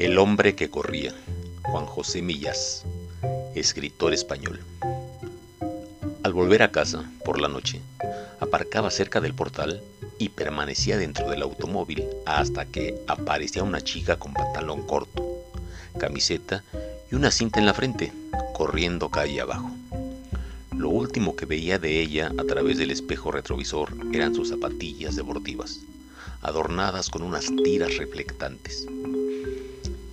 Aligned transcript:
El 0.00 0.16
hombre 0.16 0.54
que 0.54 0.70
corría, 0.70 1.14
Juan 1.60 1.84
José 1.84 2.22
Millás, 2.22 2.86
escritor 3.54 4.14
español. 4.14 4.58
Al 6.22 6.32
volver 6.32 6.62
a 6.62 6.72
casa, 6.72 7.04
por 7.22 7.38
la 7.38 7.48
noche, 7.48 7.82
aparcaba 8.40 8.90
cerca 8.90 9.20
del 9.20 9.34
portal 9.34 9.82
y 10.18 10.30
permanecía 10.30 10.96
dentro 10.96 11.28
del 11.28 11.42
automóvil 11.42 12.02
hasta 12.24 12.64
que 12.64 12.98
aparecía 13.08 13.62
una 13.62 13.82
chica 13.82 14.16
con 14.16 14.32
pantalón 14.32 14.86
corto, 14.86 15.44
camiseta 15.98 16.64
y 17.12 17.14
una 17.14 17.30
cinta 17.30 17.60
en 17.60 17.66
la 17.66 17.74
frente, 17.74 18.10
corriendo 18.54 19.10
calle 19.10 19.42
abajo. 19.42 19.70
Lo 20.74 20.88
último 20.88 21.36
que 21.36 21.44
veía 21.44 21.78
de 21.78 22.00
ella 22.00 22.32
a 22.38 22.44
través 22.44 22.78
del 22.78 22.90
espejo 22.90 23.32
retrovisor 23.32 23.94
eran 24.14 24.34
sus 24.34 24.48
zapatillas 24.48 25.14
deportivas, 25.16 25.80
adornadas 26.40 27.10
con 27.10 27.20
unas 27.20 27.52
tiras 27.62 27.98
reflectantes. 27.98 28.86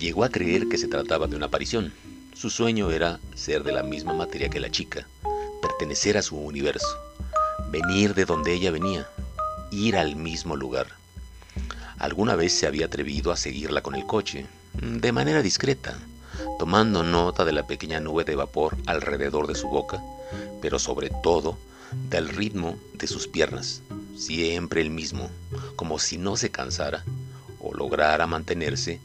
Llegó 0.00 0.24
a 0.24 0.30
creer 0.30 0.68
que 0.68 0.78
se 0.78 0.88
trataba 0.88 1.28
de 1.28 1.36
una 1.36 1.46
aparición. 1.46 1.92
Su 2.34 2.50
sueño 2.50 2.90
era 2.90 3.20
ser 3.36 3.62
de 3.62 3.70
la 3.70 3.84
misma 3.84 4.12
materia 4.12 4.48
que 4.48 4.58
la 4.58 4.70
chica, 4.70 5.06
pertenecer 5.62 6.16
a 6.16 6.22
su 6.22 6.36
universo, 6.36 6.88
venir 7.70 8.14
de 8.14 8.24
donde 8.24 8.52
ella 8.52 8.72
venía, 8.72 9.06
ir 9.70 9.96
al 9.96 10.16
mismo 10.16 10.56
lugar. 10.56 10.88
Alguna 11.98 12.34
vez 12.34 12.52
se 12.52 12.66
había 12.66 12.86
atrevido 12.86 13.30
a 13.30 13.36
seguirla 13.36 13.82
con 13.82 13.94
el 13.94 14.06
coche, 14.06 14.46
de 14.80 15.12
manera 15.12 15.42
discreta, 15.42 15.96
tomando 16.58 17.04
nota 17.04 17.44
de 17.44 17.52
la 17.52 17.66
pequeña 17.66 18.00
nube 18.00 18.24
de 18.24 18.34
vapor 18.34 18.76
alrededor 18.86 19.46
de 19.46 19.54
su 19.54 19.68
boca 19.68 20.00
pero 20.60 20.78
sobre 20.78 21.10
todo 21.10 21.58
del 22.08 22.28
ritmo 22.28 22.78
de 22.94 23.06
sus 23.06 23.26
piernas, 23.26 23.82
siempre 24.16 24.80
el 24.80 24.90
mismo, 24.90 25.28
como 25.76 25.98
si 25.98 26.18
no 26.18 26.36
se 26.36 26.50
cansara 26.50 27.04
o 27.58 27.74
lograra 27.74 28.26
mantenerse 28.26 29.00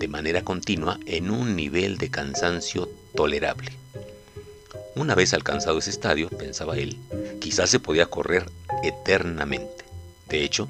de 0.00 0.08
manera 0.08 0.42
continua 0.42 0.98
en 1.06 1.30
un 1.30 1.54
nivel 1.54 1.96
de 1.96 2.10
cansancio 2.10 2.90
tolerable. 3.14 3.70
Una 4.96 5.14
vez 5.14 5.32
alcanzado 5.32 5.78
ese 5.78 5.90
estadio, 5.90 6.28
pensaba 6.28 6.76
él, 6.76 6.96
quizás 7.40 7.70
se 7.70 7.78
podía 7.78 8.06
correr 8.06 8.50
eternamente. 8.82 9.84
De 10.28 10.42
hecho, 10.42 10.68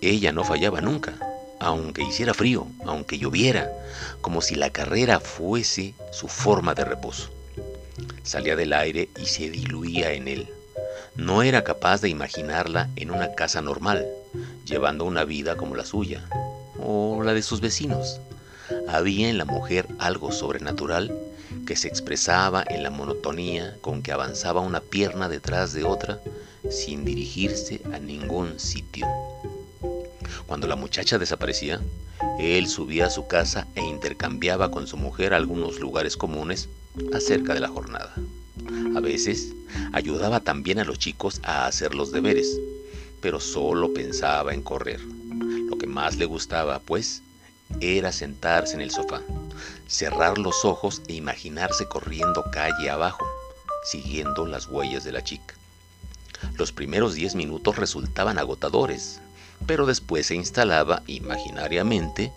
ella 0.00 0.32
no 0.32 0.44
fallaba 0.44 0.80
nunca, 0.80 1.18
aunque 1.60 2.02
hiciera 2.02 2.32
frío, 2.32 2.66
aunque 2.86 3.18
lloviera, 3.18 3.70
como 4.22 4.40
si 4.40 4.54
la 4.54 4.70
carrera 4.70 5.20
fuese 5.20 5.92
su 6.10 6.28
forma 6.28 6.74
de 6.74 6.86
reposo 6.86 7.30
salía 8.24 8.56
del 8.56 8.72
aire 8.72 9.10
y 9.20 9.26
se 9.26 9.50
diluía 9.50 10.12
en 10.12 10.28
él. 10.28 10.48
No 11.14 11.42
era 11.42 11.62
capaz 11.62 12.00
de 12.00 12.08
imaginarla 12.08 12.88
en 12.96 13.10
una 13.10 13.34
casa 13.34 13.62
normal, 13.62 14.06
llevando 14.64 15.04
una 15.04 15.24
vida 15.24 15.56
como 15.56 15.76
la 15.76 15.84
suya, 15.84 16.24
o 16.80 17.22
la 17.22 17.34
de 17.34 17.42
sus 17.42 17.60
vecinos. 17.60 18.20
Había 18.88 19.28
en 19.28 19.38
la 19.38 19.44
mujer 19.44 19.86
algo 19.98 20.32
sobrenatural 20.32 21.16
que 21.66 21.76
se 21.76 21.88
expresaba 21.88 22.64
en 22.68 22.82
la 22.82 22.90
monotonía 22.90 23.76
con 23.80 24.02
que 24.02 24.12
avanzaba 24.12 24.60
una 24.60 24.80
pierna 24.80 25.28
detrás 25.28 25.72
de 25.72 25.84
otra 25.84 26.20
sin 26.70 27.04
dirigirse 27.04 27.80
a 27.92 27.98
ningún 27.98 28.58
sitio. 28.58 29.06
Cuando 30.46 30.66
la 30.66 30.76
muchacha 30.76 31.18
desaparecía, 31.18 31.80
él 32.38 32.68
subía 32.68 33.06
a 33.06 33.10
su 33.10 33.26
casa 33.26 33.66
e 33.74 33.82
intercambiaba 33.82 34.70
con 34.70 34.86
su 34.86 34.96
mujer 34.96 35.34
algunos 35.34 35.80
lugares 35.80 36.16
comunes 36.16 36.68
acerca 37.12 37.54
de 37.54 37.60
la 37.60 37.68
jornada. 37.68 38.14
A 38.94 39.00
veces 39.00 39.52
ayudaba 39.92 40.40
también 40.40 40.78
a 40.78 40.84
los 40.84 40.98
chicos 40.98 41.40
a 41.42 41.66
hacer 41.66 41.94
los 41.94 42.12
deberes, 42.12 42.58
pero 43.20 43.40
solo 43.40 43.92
pensaba 43.92 44.54
en 44.54 44.62
correr. 44.62 45.00
Lo 45.00 45.76
que 45.78 45.86
más 45.86 46.16
le 46.16 46.26
gustaba, 46.26 46.78
pues, 46.78 47.22
era 47.80 48.12
sentarse 48.12 48.74
en 48.74 48.80
el 48.80 48.90
sofá, 48.90 49.20
cerrar 49.86 50.38
los 50.38 50.64
ojos 50.64 51.02
e 51.08 51.14
imaginarse 51.14 51.86
corriendo 51.86 52.44
calle 52.52 52.90
abajo, 52.90 53.24
siguiendo 53.84 54.46
las 54.46 54.66
huellas 54.66 55.04
de 55.04 55.12
la 55.12 55.22
chica. 55.22 55.54
Los 56.56 56.72
primeros 56.72 57.14
diez 57.14 57.34
minutos 57.34 57.76
resultaban 57.76 58.38
agotadores, 58.38 59.20
pero 59.66 59.86
después 59.86 60.26
se 60.26 60.34
instalaba 60.34 61.02
imaginariamente 61.06 62.32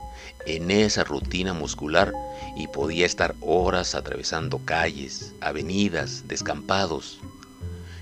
en 0.46 0.72
esa 0.72 1.04
rutina 1.04 1.54
muscular 1.54 2.14
y 2.56 2.68
podía 2.68 3.06
estar 3.06 3.36
horas 3.42 3.96
atravesando 3.96 4.60
calles, 4.64 5.34
avenidas, 5.42 6.28
descampados. 6.28 7.20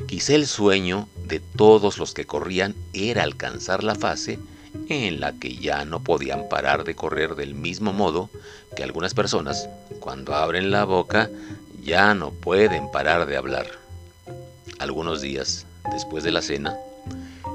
Quizá 0.08 0.35
el 0.35 0.46
sueño 0.46 1.08
de 1.25 1.40
todos 1.40 1.97
los 1.97 2.14
que 2.14 2.25
corrían 2.25 2.75
era 2.94 3.24
alcanzar 3.24 3.84
la 3.84 3.96
fase 3.96 4.40
en 4.90 5.19
la 5.19 5.34
que 5.34 5.56
ya 5.56 5.85
no 5.85 6.03
podían 6.03 6.47
parar 6.50 6.84
de 6.84 6.96
correr 6.96 7.35
del 7.35 7.56
mismo 7.56 7.94
modo 7.94 8.29
que 8.75 8.84
algunas 8.84 9.13
personas, 9.13 9.69
cuando 10.00 10.35
abren 10.35 10.72
la 10.72 10.85
boca, 10.85 11.29
ya 11.84 12.13
no 12.13 12.31
pueden 12.31 12.91
parar 12.91 13.25
de 13.25 13.38
hablar. 13.38 13.68
Algunos 14.79 15.22
días, 15.22 15.66
después 15.91 16.23
de 16.23 16.31
la 16.31 16.41
cena, 16.41 16.78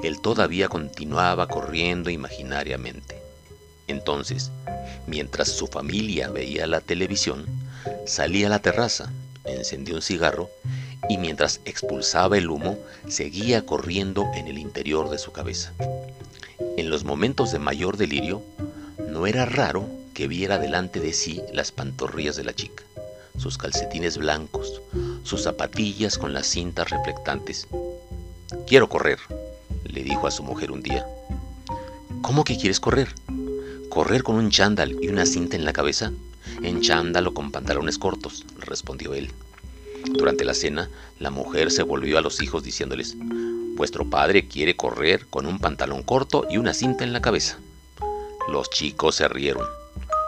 él 0.03 0.19
todavía 0.21 0.67
continuaba 0.67 1.47
corriendo 1.47 2.09
imaginariamente. 2.09 3.21
Entonces, 3.87 4.51
mientras 5.05 5.49
su 5.49 5.67
familia 5.67 6.29
veía 6.29 6.65
la 6.65 6.81
televisión, 6.81 7.45
salía 8.05 8.47
a 8.47 8.49
la 8.49 8.59
terraza, 8.59 9.11
encendió 9.45 9.95
un 9.95 10.01
cigarro 10.01 10.49
y 11.09 11.17
mientras 11.17 11.59
expulsaba 11.65 12.37
el 12.37 12.49
humo, 12.49 12.77
seguía 13.07 13.65
corriendo 13.65 14.25
en 14.35 14.47
el 14.47 14.57
interior 14.57 15.09
de 15.09 15.17
su 15.17 15.31
cabeza. 15.31 15.73
En 16.81 16.89
los 16.89 17.03
momentos 17.03 17.51
de 17.51 17.59
mayor 17.59 17.95
delirio, 17.95 18.41
no 19.07 19.27
era 19.27 19.45
raro 19.45 19.87
que 20.15 20.27
viera 20.27 20.57
delante 20.57 20.99
de 20.99 21.13
sí 21.13 21.39
las 21.53 21.71
pantorrillas 21.71 22.37
de 22.37 22.43
la 22.43 22.55
chica, 22.55 22.83
sus 23.37 23.59
calcetines 23.59 24.17
blancos, 24.17 24.81
sus 25.21 25.43
zapatillas 25.43 26.17
con 26.17 26.33
las 26.33 26.47
cintas 26.47 26.89
reflectantes. 26.89 27.67
Quiero 28.65 28.89
correr, 28.89 29.19
le 29.83 30.01
dijo 30.03 30.25
a 30.25 30.31
su 30.31 30.41
mujer 30.41 30.71
un 30.71 30.81
día. 30.81 31.05
¿Cómo 32.23 32.43
que 32.43 32.57
quieres 32.57 32.79
correr? 32.79 33.13
¿Correr 33.89 34.23
con 34.23 34.37
un 34.37 34.49
chándal 34.49 34.97
y 35.03 35.09
una 35.09 35.27
cinta 35.27 35.55
en 35.55 35.65
la 35.65 35.73
cabeza? 35.73 36.11
En 36.63 36.81
chándal 36.81 37.27
o 37.27 37.35
con 37.35 37.51
pantalones 37.51 37.99
cortos, 37.99 38.43
respondió 38.57 39.13
él. 39.13 39.29
Durante 40.13 40.45
la 40.45 40.55
cena, 40.55 40.89
la 41.19 41.29
mujer 41.29 41.69
se 41.69 41.83
volvió 41.83 42.17
a 42.17 42.21
los 42.21 42.41
hijos 42.41 42.63
diciéndoles, 42.63 43.15
Vuestro 43.75 44.05
padre 44.05 44.47
quiere 44.47 44.75
correr 44.75 45.25
con 45.27 45.45
un 45.45 45.59
pantalón 45.59 46.03
corto 46.03 46.45
y 46.49 46.57
una 46.57 46.73
cinta 46.73 47.03
en 47.03 47.13
la 47.13 47.21
cabeza. 47.21 47.57
Los 48.49 48.69
chicos 48.69 49.15
se 49.15 49.27
rieron. 49.27 49.65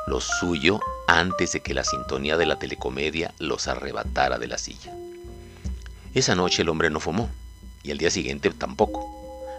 Lo 0.07 0.21
suyo 0.21 0.79
antes 1.07 1.53
de 1.53 1.61
que 1.61 1.73
la 1.73 1.83
sintonía 1.83 2.37
de 2.37 2.45
la 2.45 2.57
telecomedia 2.57 3.33
los 3.39 3.67
arrebatara 3.67 4.39
de 4.39 4.47
la 4.47 4.57
silla. 4.57 4.93
Esa 6.13 6.35
noche 6.35 6.61
el 6.61 6.69
hombre 6.69 6.89
no 6.89 6.99
fumó 6.99 7.29
y 7.83 7.91
el 7.91 7.97
día 7.97 8.11
siguiente 8.11 8.49
tampoco. 8.51 9.09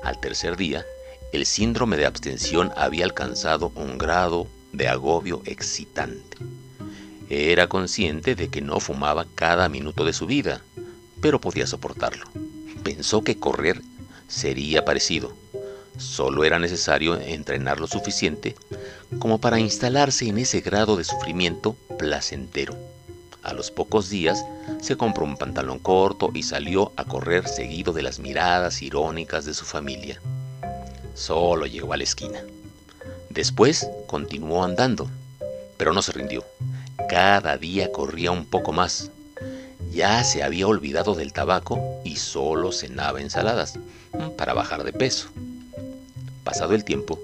Al 0.03 0.21
tercer 0.21 0.56
día, 0.56 0.84
el 1.33 1.47
síndrome 1.47 1.97
de 1.97 2.06
abstención 2.06 2.73
había 2.77 3.05
alcanzado 3.05 3.73
un 3.75 3.99
grado 3.99 4.47
de 4.73 4.89
agobio 4.89 5.43
excitante. 5.44 6.37
Era 7.28 7.69
consciente 7.69 8.34
de 8.34 8.49
que 8.49 8.61
no 8.61 8.81
fumaba 8.81 9.27
cada 9.34 9.69
minuto 9.69 10.05
de 10.05 10.12
su 10.12 10.27
vida, 10.27 10.62
pero 11.21 11.41
podía 11.41 11.67
soportarlo. 11.67 12.27
Pensó 12.84 13.22
que 13.22 13.39
correr 13.39 13.83
sería 14.28 14.84
parecido. 14.84 15.33
Solo 15.97 16.45
era 16.45 16.59
necesario 16.59 17.19
entrenar 17.21 17.81
lo 17.81 17.87
suficiente 17.87 18.55
como 19.19 19.41
para 19.41 19.59
instalarse 19.59 20.28
en 20.28 20.39
ese 20.39 20.61
grado 20.61 20.97
de 20.97 21.05
sufrimiento 21.05 21.77
placentero. 21.99 22.77
A 23.43 23.53
los 23.53 23.71
pocos 23.71 24.11
días 24.11 24.44
se 24.81 24.97
compró 24.97 25.25
un 25.25 25.37
pantalón 25.37 25.78
corto 25.78 26.31
y 26.34 26.43
salió 26.43 26.93
a 26.97 27.05
correr 27.05 27.49
seguido 27.49 27.93
de 27.93 28.03
las 28.03 28.19
miradas 28.19 28.83
irónicas 28.83 29.44
de 29.44 29.55
su 29.55 29.65
familia. 29.65 30.21
Solo 31.15 31.67
llegó 31.67 31.93
a 31.93 31.97
la 31.97 32.05
esquina. 32.05 32.43
Después 33.31 33.88
continuó 34.06 34.64
andando, 34.64 35.08
pero 35.76 35.93
no 35.93 36.03
se 36.03 36.12
rindió. 36.12 36.44
Cada 37.08 37.56
día 37.56 37.93
corría 37.93 38.31
un 38.31 38.47
poco 38.47 38.73
más. 38.73 39.11
Ya 39.94 40.25
se 40.25 40.43
había 40.43 40.67
olvidado 40.67 41.14
del 41.14 41.32
tabaco 41.32 41.81
y 42.05 42.17
solo 42.17 42.73
cenaba 42.73 43.20
ensaladas 43.20 43.79
para 44.37 44.52
bajar 44.52 44.82
de 44.82 44.93
peso. 44.93 45.29
Pasado 46.43 46.75
el 46.75 46.85
tiempo, 46.85 47.20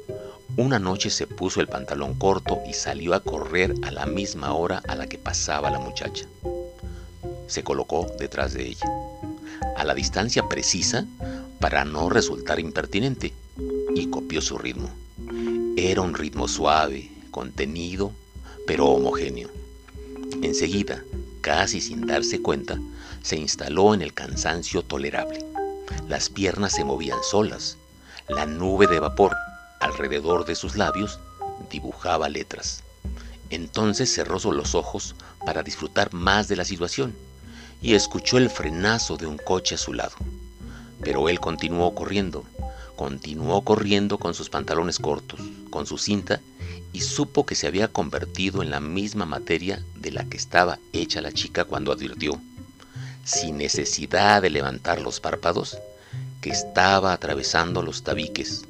una 0.56 0.78
noche 0.78 1.10
se 1.10 1.26
puso 1.26 1.60
el 1.60 1.66
pantalón 1.66 2.14
corto 2.14 2.60
y 2.68 2.74
salió 2.74 3.14
a 3.14 3.24
correr 3.24 3.74
a 3.82 3.90
la 3.90 4.06
misma 4.06 4.54
hora 4.54 4.82
a 4.86 4.94
la 4.94 5.08
que 5.08 5.18
pasaba 5.18 5.70
la 5.70 5.80
muchacha. 5.80 6.26
Se 7.48 7.64
colocó 7.64 8.06
detrás 8.20 8.54
de 8.54 8.68
ella, 8.68 8.86
a 9.76 9.82
la 9.82 9.94
distancia 9.94 10.48
precisa 10.48 11.06
para 11.58 11.84
no 11.84 12.08
resultar 12.08 12.60
impertinente, 12.60 13.32
y 13.96 14.06
copió 14.10 14.40
su 14.40 14.58
ritmo. 14.58 14.88
Era 15.76 16.02
un 16.02 16.14
ritmo 16.14 16.46
suave, 16.46 17.10
contenido, 17.32 18.12
pero 18.66 18.86
homogéneo. 18.86 19.50
Enseguida, 20.42 21.02
casi 21.40 21.80
sin 21.80 22.06
darse 22.06 22.40
cuenta, 22.40 22.78
se 23.22 23.36
instaló 23.36 23.94
en 23.94 24.02
el 24.02 24.14
cansancio 24.14 24.82
tolerable. 24.82 25.44
Las 26.08 26.28
piernas 26.28 26.72
se 26.72 26.84
movían 26.84 27.18
solas. 27.22 27.76
La 28.28 28.46
nube 28.46 28.86
de 28.86 29.00
vapor 29.00 29.36
alrededor 29.80 30.44
de 30.44 30.54
sus 30.54 30.76
labios 30.76 31.18
dibujaba 31.70 32.28
letras. 32.28 32.82
Entonces 33.50 34.12
cerró 34.12 34.38
los 34.52 34.74
ojos 34.74 35.16
para 35.44 35.62
disfrutar 35.62 36.12
más 36.12 36.48
de 36.48 36.56
la 36.56 36.64
situación 36.64 37.14
y 37.82 37.94
escuchó 37.94 38.38
el 38.38 38.50
frenazo 38.50 39.16
de 39.16 39.26
un 39.26 39.38
coche 39.38 39.74
a 39.74 39.78
su 39.78 39.92
lado. 39.92 40.14
Pero 41.02 41.28
él 41.28 41.40
continuó 41.40 41.94
corriendo, 41.94 42.44
continuó 42.94 43.62
corriendo 43.62 44.18
con 44.18 44.34
sus 44.34 44.50
pantalones 44.50 44.98
cortos, 44.98 45.40
con 45.70 45.86
su 45.86 45.98
cinta, 45.98 46.40
y 46.92 47.00
supo 47.02 47.46
que 47.46 47.54
se 47.54 47.66
había 47.66 47.88
convertido 47.88 48.62
en 48.62 48.70
la 48.70 48.80
misma 48.80 49.26
materia 49.26 49.82
de 49.96 50.10
la 50.10 50.24
que 50.24 50.36
estaba 50.36 50.78
hecha 50.92 51.20
la 51.20 51.32
chica 51.32 51.64
cuando 51.64 51.92
advirtió, 51.92 52.40
sin 53.24 53.58
necesidad 53.58 54.42
de 54.42 54.50
levantar 54.50 55.00
los 55.00 55.20
párpados, 55.20 55.78
que 56.40 56.50
estaba 56.50 57.12
atravesando 57.12 57.82
los 57.82 58.02
tabiques 58.02 58.64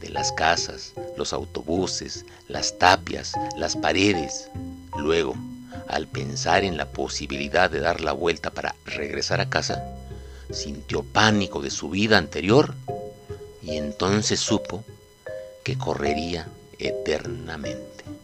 de 0.00 0.08
las 0.08 0.32
casas, 0.32 0.94
los 1.16 1.32
autobuses, 1.32 2.24
las 2.48 2.78
tapias, 2.78 3.34
las 3.56 3.76
paredes. 3.76 4.48
Luego, 4.96 5.36
al 5.86 6.08
pensar 6.08 6.64
en 6.64 6.76
la 6.76 6.90
posibilidad 6.90 7.70
de 7.70 7.80
dar 7.80 8.00
la 8.00 8.12
vuelta 8.12 8.50
para 8.50 8.74
regresar 8.84 9.40
a 9.40 9.50
casa, 9.50 9.82
sintió 10.50 11.02
pánico 11.02 11.60
de 11.60 11.70
su 11.70 11.90
vida 11.90 12.18
anterior 12.18 12.74
y 13.62 13.76
entonces 13.76 14.40
supo 14.40 14.82
que 15.62 15.76
correría 15.76 16.48
eternamente. 16.78 18.17